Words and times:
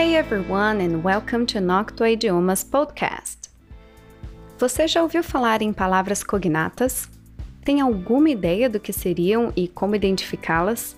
Hey 0.00 0.16
everyone 0.16 0.82
and 0.82 1.04
welcome 1.04 1.44
to 1.44 1.60
Noctua 1.60 2.12
Idiomas 2.12 2.64
Podcast. 2.64 3.50
Você 4.58 4.88
já 4.88 5.02
ouviu 5.02 5.22
falar 5.22 5.60
em 5.60 5.74
palavras 5.74 6.24
cognatas? 6.24 7.06
Tem 7.62 7.82
alguma 7.82 8.30
ideia 8.30 8.70
do 8.70 8.80
que 8.80 8.94
seriam 8.94 9.52
e 9.54 9.68
como 9.68 9.94
identificá-las? 9.94 10.96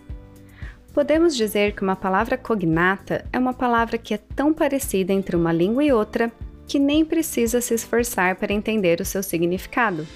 Podemos 0.95 1.37
dizer 1.37 1.75
que 1.75 1.83
uma 1.83 1.97
palavra 1.97 2.39
cognata 2.39 3.27
é 3.33 3.41
uma 3.41 3.53
palavra 3.53 3.99
que 3.99 4.15
é 4.15 4.19
tão 4.19 4.55
parecida 4.55 5.13
entre 5.13 5.35
uma 5.35 5.53
língua 5.53 5.83
e 5.83 5.91
outra 5.91 6.31
que 6.69 6.79
nem 6.79 7.05
precisa 7.05 7.61
se 7.61 7.75
esforçar 7.75 8.37
para 8.37 8.53
entender 8.53 9.01
o 9.01 9.05
seu 9.05 9.21
significado. 9.21 10.07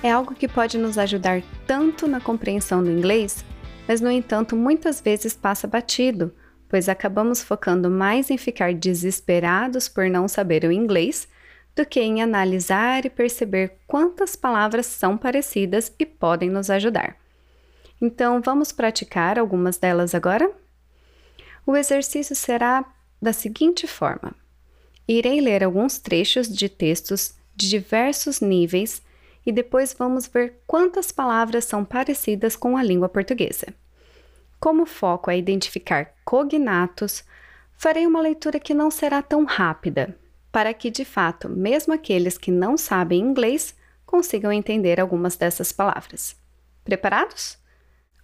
É 0.00 0.12
algo 0.12 0.32
que 0.32 0.46
pode 0.46 0.78
nos 0.78 0.96
ajudar 0.96 1.42
tanto 1.66 2.06
na 2.06 2.20
compreensão 2.20 2.84
do 2.84 2.90
inglês, 2.92 3.44
mas 3.88 4.00
no 4.00 4.12
entanto 4.12 4.54
muitas 4.54 5.00
vezes 5.00 5.34
passa 5.34 5.66
batido, 5.66 6.32
pois 6.72 6.88
acabamos 6.88 7.42
focando 7.42 7.90
mais 7.90 8.30
em 8.30 8.38
ficar 8.38 8.72
desesperados 8.72 9.90
por 9.90 10.08
não 10.08 10.26
saber 10.26 10.64
o 10.64 10.72
inglês 10.72 11.28
do 11.76 11.84
que 11.84 12.00
em 12.00 12.22
analisar 12.22 13.04
e 13.04 13.10
perceber 13.10 13.74
quantas 13.86 14.34
palavras 14.34 14.86
são 14.86 15.18
parecidas 15.18 15.92
e 15.98 16.06
podem 16.06 16.48
nos 16.48 16.70
ajudar. 16.70 17.18
Então, 18.00 18.40
vamos 18.40 18.72
praticar 18.72 19.38
algumas 19.38 19.76
delas 19.76 20.14
agora? 20.14 20.50
O 21.66 21.76
exercício 21.76 22.34
será 22.34 22.82
da 23.20 23.34
seguinte 23.34 23.86
forma: 23.86 24.34
irei 25.06 25.42
ler 25.42 25.62
alguns 25.62 25.98
trechos 25.98 26.48
de 26.48 26.70
textos 26.70 27.34
de 27.54 27.68
diversos 27.68 28.40
níveis 28.40 29.02
e 29.44 29.52
depois 29.52 29.92
vamos 29.92 30.26
ver 30.26 30.62
quantas 30.66 31.12
palavras 31.12 31.66
são 31.66 31.84
parecidas 31.84 32.56
com 32.56 32.78
a 32.78 32.82
língua 32.82 33.10
portuguesa. 33.10 33.74
Como 34.62 34.86
foco 34.86 35.28
é 35.28 35.36
identificar 35.36 36.14
cognatos, 36.24 37.24
farei 37.76 38.06
uma 38.06 38.20
leitura 38.20 38.60
que 38.60 38.72
não 38.72 38.92
será 38.92 39.20
tão 39.20 39.44
rápida, 39.44 40.16
para 40.52 40.72
que 40.72 40.88
de 40.88 41.04
fato, 41.04 41.48
mesmo 41.48 41.92
aqueles 41.92 42.38
que 42.38 42.52
não 42.52 42.76
sabem 42.76 43.18
inglês 43.18 43.76
consigam 44.06 44.52
entender 44.52 45.00
algumas 45.00 45.34
dessas 45.34 45.72
palavras. 45.72 46.36
Preparados? 46.84 47.58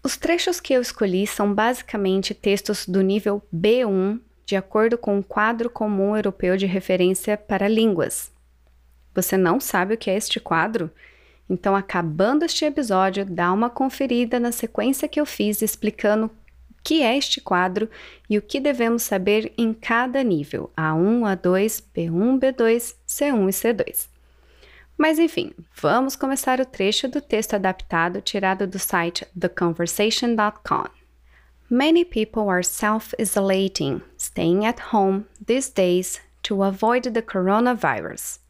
Os 0.00 0.16
trechos 0.16 0.60
que 0.60 0.72
eu 0.72 0.80
escolhi 0.80 1.26
são 1.26 1.52
basicamente 1.52 2.32
textos 2.32 2.86
do 2.86 3.02
nível 3.02 3.42
B1, 3.52 4.20
de 4.46 4.54
acordo 4.54 4.96
com 4.96 5.18
o 5.18 5.24
quadro 5.24 5.68
comum 5.68 6.14
europeu 6.14 6.56
de 6.56 6.66
referência 6.66 7.36
para 7.36 7.66
línguas. 7.66 8.32
Você 9.12 9.36
não 9.36 9.58
sabe 9.58 9.94
o 9.94 9.98
que 9.98 10.08
é 10.08 10.16
este 10.16 10.38
quadro? 10.38 10.88
Então, 11.48 11.74
acabando 11.74 12.44
este 12.44 12.64
episódio, 12.64 13.24
dá 13.24 13.52
uma 13.52 13.70
conferida 13.70 14.38
na 14.38 14.52
sequência 14.52 15.08
que 15.08 15.20
eu 15.20 15.24
fiz 15.24 15.62
explicando 15.62 16.26
o 16.26 16.30
que 16.84 17.02
é 17.02 17.16
este 17.16 17.40
quadro 17.40 17.88
e 18.28 18.36
o 18.36 18.42
que 18.42 18.60
devemos 18.60 19.02
saber 19.02 19.52
em 19.56 19.72
cada 19.72 20.22
nível: 20.22 20.70
A1, 20.76 21.36
A2, 21.36 21.82
B1, 21.94 22.38
B2, 22.38 22.94
C1 23.06 23.48
e 23.48 23.52
C2. 23.52 24.08
Mas 24.98 25.18
enfim, 25.18 25.52
vamos 25.80 26.16
começar 26.16 26.60
o 26.60 26.66
trecho 26.66 27.08
do 27.08 27.20
texto 27.20 27.54
adaptado 27.54 28.20
tirado 28.20 28.66
do 28.66 28.78
site 28.78 29.24
theconversation.com. 29.38 30.86
Many 31.70 32.04
people 32.04 32.48
are 32.48 32.64
self 32.64 33.14
isolating, 33.18 34.02
staying 34.18 34.66
at 34.66 34.92
home 34.92 35.24
these 35.46 35.70
days 35.72 36.20
to 36.42 36.64
avoid 36.64 37.12
the 37.12 37.22
coronavirus. 37.22 38.40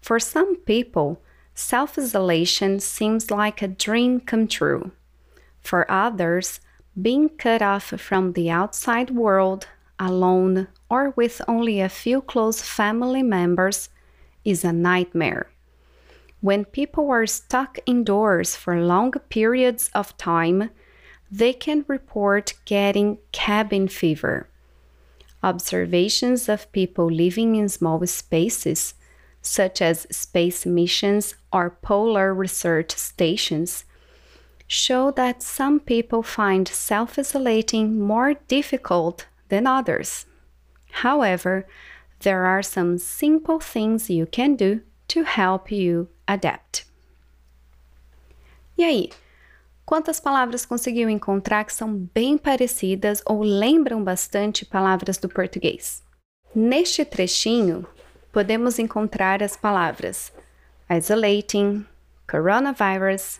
For 0.00 0.20
some 0.20 0.56
people, 0.56 1.18
self 1.54 1.98
isolation 1.98 2.80
seems 2.80 3.30
like 3.30 3.62
a 3.62 3.68
dream 3.68 4.20
come 4.20 4.46
true. 4.48 4.90
For 5.60 5.90
others, 5.90 6.60
being 7.00 7.28
cut 7.28 7.62
off 7.62 7.84
from 7.84 8.32
the 8.32 8.50
outside 8.50 9.10
world, 9.10 9.68
alone, 9.98 10.68
or 10.90 11.10
with 11.16 11.40
only 11.48 11.80
a 11.80 11.88
few 11.88 12.20
close 12.20 12.60
family 12.62 13.22
members 13.22 13.88
is 14.44 14.64
a 14.64 14.72
nightmare. 14.72 15.48
When 16.40 16.66
people 16.66 17.10
are 17.10 17.26
stuck 17.26 17.78
indoors 17.86 18.54
for 18.54 18.80
long 18.80 19.12
periods 19.30 19.90
of 19.94 20.16
time, 20.18 20.70
they 21.30 21.52
can 21.52 21.84
report 21.88 22.54
getting 22.64 23.18
cabin 23.32 23.88
fever. 23.88 24.48
Observations 25.42 26.48
of 26.48 26.70
people 26.72 27.10
living 27.10 27.56
in 27.56 27.68
small 27.68 28.06
spaces 28.06 28.94
such 29.44 29.80
as 29.82 30.06
space 30.10 30.66
missions 30.66 31.34
or 31.52 31.70
polar 31.70 32.34
research 32.34 32.96
stations, 32.96 33.84
show 34.66 35.10
that 35.12 35.42
some 35.42 35.78
people 35.78 36.22
find 36.22 36.66
self 36.66 37.18
isolating 37.18 38.00
more 38.00 38.34
difficult 38.48 39.26
than 39.50 39.66
others. 39.66 40.26
However, 41.02 41.66
there 42.20 42.46
are 42.46 42.62
some 42.62 42.98
simple 42.98 43.60
things 43.60 44.08
you 44.08 44.26
can 44.26 44.56
do 44.56 44.80
to 45.08 45.22
help 45.24 45.70
you 45.70 46.08
adapt. 46.26 46.86
E 48.76 48.82
aí, 48.82 49.10
quantas 49.84 50.18
palavras 50.18 50.64
conseguiu 50.64 51.08
encontrar 51.08 51.64
que 51.64 51.72
são 51.72 52.08
bem 52.14 52.38
parecidas 52.38 53.22
ou 53.26 53.42
lembram 53.42 54.02
bastante 54.02 54.64
palavras 54.64 55.18
do 55.18 55.28
português? 55.28 56.02
Neste 56.54 57.04
trechinho, 57.04 57.86
podemos 58.34 58.80
encontrar 58.80 59.44
as 59.44 59.56
palavras 59.56 60.32
isolating, 60.90 61.86
coronavirus, 62.26 63.38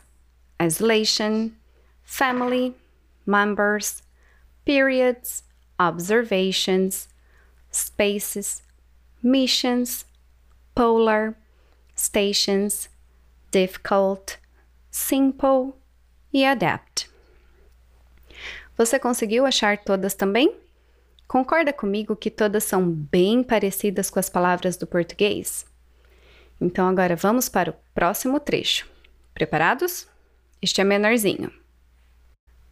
isolation, 0.63 1.51
family, 2.05 2.73
members, 3.27 4.05
periods, 4.65 5.43
observations, 5.81 7.09
spaces, 7.73 8.63
missions, 9.21 10.07
polar, 10.77 11.35
stations, 11.97 12.89
difficult, 13.51 14.39
simple 14.93 15.75
e 16.33 16.45
adapt. 16.45 17.11
Você 18.79 19.01
conseguiu 19.01 19.45
achar 19.45 19.77
todas 19.77 20.15
também? 20.15 20.55
Concorda 21.35 21.73
comigo 21.73 22.15
que 22.15 22.31
todas 22.31 22.63
são 22.63 22.89
bem 22.89 23.43
parecidas 23.43 24.09
com 24.09 24.21
as 24.21 24.31
palavras 24.31 24.77
do 24.77 24.87
português? 24.87 25.67
Então 26.61 26.87
agora 26.87 27.17
vamos 27.17 27.49
para 27.49 27.73
o 27.73 27.75
próximo 27.93 28.39
trecho. 28.39 28.89
Preparados? 29.35 30.07
Este 30.63 30.81
é 30.81 30.85
menorzinho. 30.85 31.51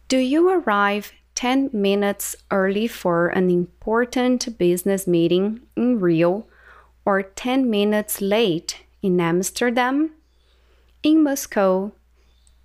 Do 0.07 0.15
you 0.15 0.47
arrive 0.47 1.11
10 1.35 1.73
minutes 1.73 2.37
early 2.49 2.87
for 2.87 3.37
an 3.37 3.49
important 3.49 4.49
business 4.51 5.05
meeting 5.05 5.61
in 5.75 5.97
Rio 5.97 6.45
or 7.03 7.21
10 7.21 7.65
minutes 7.69 8.21
late 8.21 8.77
in 9.01 9.19
Amsterdam? 9.19 10.09
In 11.03 11.21
Moscow, 11.21 11.91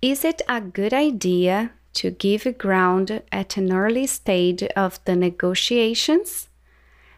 is 0.01 0.23
it 0.23 0.45
a 0.47 0.61
good 0.61 0.93
idea 0.93 1.71
to 1.93 2.11
give 2.11 2.57
ground 2.57 3.21
at 3.31 3.57
an 3.57 3.71
early 3.71 4.07
stage 4.07 4.63
of 4.75 4.99
the 5.05 5.15
negotiations? 5.15 6.49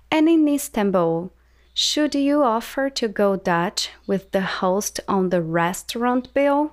And 0.09 0.27
in 0.27 0.47
Istanbul, 0.47 1.31
should 1.73 2.15
you 2.15 2.43
offer 2.43 2.89
to 2.89 3.07
go 3.07 3.35
Dutch 3.35 3.89
with 4.05 4.31
the 4.31 4.41
host 4.41 4.99
on 5.07 5.29
the 5.29 5.41
restaurant 5.41 6.33
bill? 6.33 6.71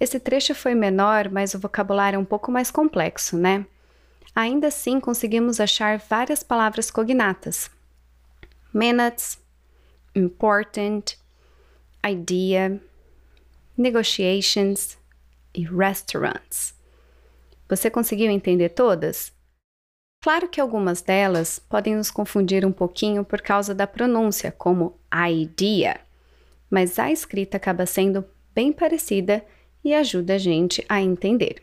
Esse 0.00 0.18
trecho 0.18 0.54
foi 0.54 0.74
menor, 0.74 1.30
mas 1.30 1.54
o 1.54 1.58
vocabulário 1.58 2.16
é 2.16 2.18
um 2.18 2.24
pouco 2.24 2.50
mais 2.50 2.70
complexo, 2.70 3.36
né? 3.36 3.66
Ainda 4.34 4.68
assim, 4.68 5.00
conseguimos 5.00 5.60
achar 5.60 5.98
várias 5.98 6.42
palavras 6.42 6.90
cognatas: 6.90 7.70
minutes, 8.72 9.38
important, 10.14 11.16
idea, 12.04 12.80
negotiations, 13.76 14.96
e 15.54 15.64
restaurants. 15.64 16.74
Você 17.68 17.88
conseguiu 17.88 18.30
entender 18.30 18.70
todas? 18.70 19.32
Claro 20.22 20.48
que 20.48 20.60
algumas 20.60 21.00
delas 21.00 21.58
podem 21.58 21.96
nos 21.96 22.10
confundir 22.10 22.66
um 22.66 22.72
pouquinho 22.72 23.24
por 23.24 23.40
causa 23.40 23.74
da 23.74 23.86
pronúncia, 23.86 24.52
como 24.52 24.98
idea, 25.30 26.00
mas 26.68 26.98
a 26.98 27.10
escrita 27.10 27.56
acaba 27.56 27.86
sendo 27.86 28.24
bem 28.54 28.72
parecida 28.72 29.44
e 29.82 29.94
ajuda 29.94 30.34
a 30.34 30.38
gente 30.38 30.84
a 30.88 31.00
entender. 31.00 31.62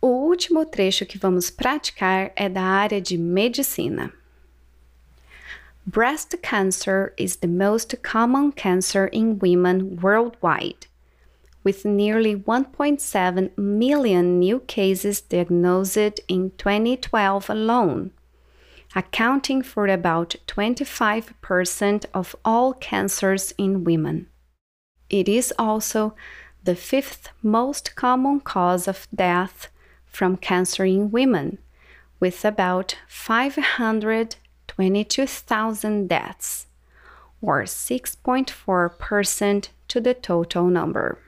O 0.00 0.08
último 0.08 0.66
trecho 0.66 1.06
que 1.06 1.16
vamos 1.16 1.48
praticar 1.48 2.32
é 2.34 2.48
da 2.48 2.62
área 2.62 3.00
de 3.00 3.16
medicina. 3.16 4.12
Breast 5.86 6.36
cancer 6.38 7.12
is 7.16 7.36
the 7.36 7.46
most 7.46 7.96
common 7.98 8.50
cancer 8.52 9.08
in 9.12 9.38
women 9.40 9.98
worldwide 10.02 10.91
with 11.64 11.84
nearly 11.84 12.34
1.7 12.34 13.56
million 13.56 14.38
new 14.38 14.60
cases 14.60 15.20
diagnosed 15.20 16.20
in 16.28 16.52
2012 16.58 17.50
alone, 17.50 18.10
accounting 18.94 19.62
for 19.62 19.86
about 19.86 20.36
25% 20.46 22.04
of 22.12 22.36
all 22.44 22.74
cancers 22.74 23.54
in 23.56 23.84
women. 23.84 24.26
It 25.08 25.26
is 25.28 25.54
also 25.58 26.14
the 26.64 26.76
fifth 26.76 27.30
most 27.42 27.96
common 27.96 28.40
cause 28.40 28.86
of 28.88 29.08
death 29.14 29.68
from 30.06 30.36
cancer 30.36 30.84
in 30.84 31.10
women, 31.10 31.58
with 32.20 32.44
about 32.44 32.98
522,000 33.08 36.08
deaths, 36.08 36.66
or 37.40 37.62
6.4% 37.62 39.68
to 39.88 40.00
the 40.00 40.14
total 40.14 40.66
number. 40.66 41.18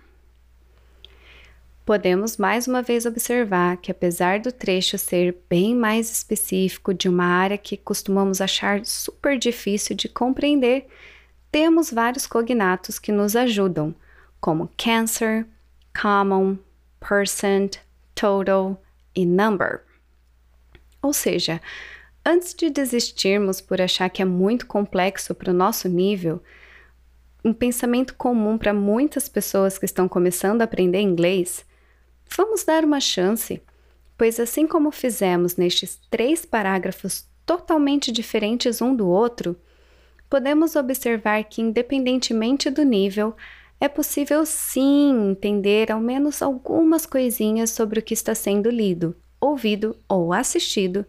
Podemos 1.85 2.39
mais 2.39 2.67
uma 2.67 2.81
vez 2.81 3.05
observar 3.05 3.77
que, 3.77 3.91
apesar 3.91 4.41
do 4.41 4.51
trecho 4.51 4.97
ser 4.97 5.37
bem 5.51 5.75
mais 5.75 6.11
específico 6.11 6.95
de 6.95 7.11
uma 7.11 7.27
área 7.27 7.59
que 7.59 7.77
costumamos 7.77 8.41
achar 8.41 8.87
super 8.87 9.39
difícil 9.39 9.95
de 9.95 10.09
compreender, 10.09 10.87
temos 11.53 11.91
vários 11.91 12.27
cognatos 12.27 12.99
que 12.99 13.13
nos 13.13 13.37
ajudam, 13.37 13.95
como 14.41 14.71
cancer, 14.79 15.47
common, 16.01 16.57
percent, 17.07 17.77
total 18.15 18.83
e 19.15 19.27
number. 19.27 19.83
Ou 21.03 21.13
seja, 21.13 21.61
antes 22.25 22.55
de 22.55 22.71
desistirmos 22.71 23.61
por 23.61 23.83
achar 23.83 24.09
que 24.09 24.23
é 24.23 24.25
muito 24.25 24.67
complexo 24.67 25.35
para 25.35 25.51
o 25.51 25.55
nosso 25.55 25.87
nível, 25.87 26.43
um 27.45 27.53
pensamento 27.53 28.15
comum 28.15 28.57
para 28.57 28.73
muitas 28.73 29.29
pessoas 29.29 29.77
que 29.77 29.85
estão 29.85 30.09
começando 30.09 30.63
a 30.63 30.65
aprender 30.65 31.01
inglês 31.01 31.63
Vamos 32.37 32.65
dar 32.65 32.85
uma 32.85 33.01
chance, 33.01 33.63
pois 34.19 34.41
assim 34.41 34.67
como 34.67 34.91
fizemos 34.91 35.57
nestes 35.57 36.01
três 36.11 36.45
parágrafos 36.45 37.27
totalmente 37.47 38.11
diferentes 38.11 38.83
um 38.83 38.95
do 38.95 39.09
outro, 39.09 39.57
podemos 40.29 40.75
observar 40.75 41.45
que, 41.45 41.63
independentemente 41.63 42.71
do 42.71 42.83
nível, 42.83 43.37
é 43.81 43.89
possível 43.89 44.45
sim 44.45 45.31
entender 45.31 45.93
ao 45.93 46.01
menos 46.01 46.43
algumas 46.43 47.07
coisinhas 47.07 47.71
sobre 47.71 48.01
o 48.01 48.03
que 48.03 48.15
está 48.15 48.35
sendo 48.35 48.69
lido, 48.69 49.15
ouvido 49.41 49.97
ou 50.09 50.33
assistido, 50.33 51.07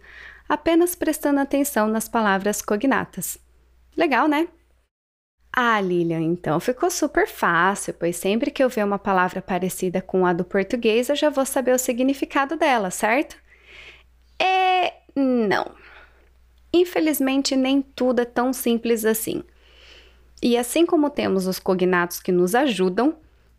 apenas 0.48 0.94
prestando 0.94 1.40
atenção 1.40 1.88
nas 1.88 2.08
palavras 2.08 2.62
cognatas. 2.62 3.38
Legal, 3.98 4.28
né? 4.28 4.48
Ah, 5.58 5.80
Lilian, 5.80 6.20
então 6.20 6.60
ficou 6.60 6.92
super 6.92 7.26
fácil, 7.26 7.94
pois 7.94 8.18
sempre 8.18 8.52
que 8.52 8.62
eu 8.62 8.68
ver 8.68 8.84
uma 8.84 9.00
palavra 9.00 9.42
parecida 9.42 10.02
com 10.02 10.26
a 10.26 10.34
do 10.34 10.44
português, 10.44 11.08
eu 11.08 11.16
já 11.16 11.30
vou 11.30 11.46
saber 11.46 11.74
o 11.74 11.80
significado 11.80 12.58
dela, 12.58 12.92
certo? 12.92 13.38
É. 14.38 14.96
não. 15.16 15.72
Infelizmente, 16.74 17.56
nem 17.56 17.82
tudo 17.82 18.20
é 18.20 18.26
tão 18.26 18.52
simples 18.52 19.06
assim. 19.06 19.44
E 20.44 20.58
assim 20.58 20.86
como 20.86 21.10
temos 21.10 21.48
os 21.48 21.58
cognatos 21.58 22.20
que 22.20 22.34
nos 22.34 22.54
ajudam, 22.54 23.16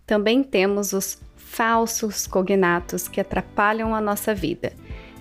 também 0.07 0.43
temos 0.43 0.93
os 0.93 1.19
falsos 1.35 2.27
cognatos 2.27 3.09
que 3.09 3.23
atrapalham 3.23 3.95
a 3.95 4.03
nossa 4.03 4.35
vida. 4.35 4.75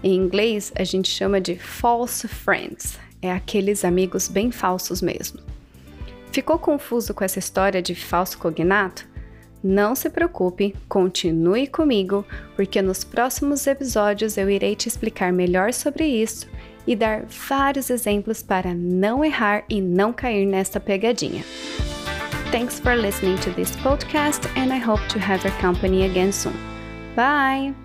Em 0.03 0.13
inglês, 0.13 0.73
a 0.75 0.83
gente 0.83 1.07
chama 1.07 1.39
de 1.39 1.55
false 1.55 2.27
friends, 2.27 2.99
é 3.21 3.31
aqueles 3.31 3.85
amigos 3.85 4.27
bem 4.27 4.51
falsos 4.51 5.01
mesmo. 5.01 5.54
Ficou 6.35 6.59
confuso 6.59 7.13
com 7.13 7.23
essa 7.23 7.39
história 7.39 7.81
de 7.81 7.95
falso 7.95 8.37
cognato? 8.37 9.07
Não 9.63 9.95
se 9.95 10.09
preocupe, 10.09 10.75
continue 10.89 11.65
comigo, 11.65 12.25
porque 12.57 12.81
nos 12.81 13.05
próximos 13.05 13.65
episódios 13.65 14.35
eu 14.35 14.49
irei 14.49 14.75
te 14.75 14.89
explicar 14.89 15.31
melhor 15.31 15.71
sobre 15.71 16.05
isso 16.05 16.45
e 16.85 16.93
dar 16.93 17.23
vários 17.47 17.89
exemplos 17.89 18.43
para 18.43 18.73
não 18.73 19.23
errar 19.23 19.63
e 19.69 19.79
não 19.79 20.11
cair 20.11 20.45
nesta 20.45 20.77
pegadinha. 20.77 21.41
Thanks 22.51 22.81
for 22.81 22.97
listening 22.97 23.37
to 23.37 23.51
this 23.51 23.71
podcast 23.77 24.45
and 24.57 24.73
I 24.73 24.77
hope 24.77 25.07
to 25.13 25.19
have 25.19 25.47
your 25.47 25.57
company 25.61 26.03
again 26.03 26.33
soon. 26.33 26.53
Bye! 27.15 27.84